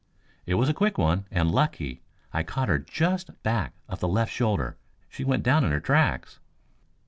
[0.47, 2.01] "It was a quick one, and lucky.
[2.33, 4.75] I caught her just back of the left shoulder.
[5.07, 6.39] She went down in her tracks."